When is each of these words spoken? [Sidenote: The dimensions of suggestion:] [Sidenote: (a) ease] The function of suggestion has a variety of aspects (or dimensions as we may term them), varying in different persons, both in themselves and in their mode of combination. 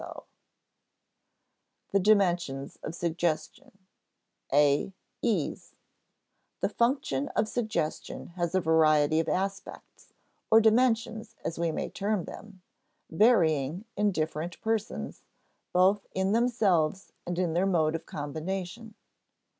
[Sidenote: 0.01 0.25
The 1.91 1.99
dimensions 1.99 2.79
of 2.81 2.95
suggestion:] 2.95 3.77
[Sidenote: 4.49 4.49
(a) 4.51 4.93
ease] 5.21 5.75
The 6.61 6.69
function 6.69 7.27
of 7.35 7.47
suggestion 7.47 8.29
has 8.29 8.55
a 8.55 8.61
variety 8.61 9.19
of 9.19 9.29
aspects 9.29 10.11
(or 10.49 10.59
dimensions 10.59 11.35
as 11.45 11.59
we 11.59 11.71
may 11.71 11.87
term 11.91 12.25
them), 12.25 12.63
varying 13.11 13.85
in 13.95 14.11
different 14.11 14.59
persons, 14.61 15.21
both 15.71 16.07
in 16.15 16.31
themselves 16.31 17.13
and 17.27 17.37
in 17.37 17.53
their 17.53 17.67
mode 17.67 17.93
of 17.93 18.07
combination. 18.07 18.95